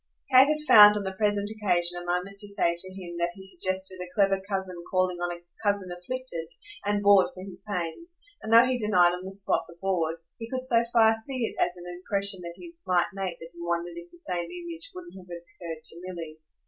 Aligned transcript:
Kate 0.31 0.47
had 0.47 0.61
found 0.67 0.97
on 0.97 1.03
the 1.03 1.13
present 1.13 1.47
occasion 1.51 2.01
a 2.01 2.03
moment 2.03 2.39
to 2.39 2.47
say 2.47 2.73
to 2.75 2.93
him 2.95 3.17
that 3.19 3.33
he 3.35 3.43
suggested 3.45 3.99
a 4.01 4.09
clever 4.15 4.41
cousin 4.49 4.77
calling 4.89 5.17
on 5.19 5.31
a 5.31 5.43
cousin 5.61 5.91
afflicted, 5.95 6.49
and 6.83 7.03
bored 7.03 7.29
for 7.35 7.43
his 7.43 7.61
pains; 7.67 8.19
and 8.41 8.51
though 8.51 8.65
he 8.65 8.79
denied 8.79 9.13
on 9.13 9.23
the 9.23 9.31
spot 9.31 9.65
the 9.67 9.75
"bored" 9.79 10.15
he 10.39 10.49
could 10.49 10.65
so 10.65 10.83
far 10.91 11.15
see 11.15 11.45
it 11.45 11.55
as 11.61 11.77
an 11.77 11.85
impression 11.85 12.39
he 12.55 12.73
might 12.87 13.09
make 13.13 13.37
that 13.37 13.49
he 13.53 13.61
wondered 13.61 13.93
if 13.95 14.09
the 14.09 14.17
same 14.17 14.49
image 14.49 14.89
wouldn't 14.95 15.13
have 15.15 15.27
occurred 15.27 15.83
to 15.83 16.01
Milly. 16.03 16.39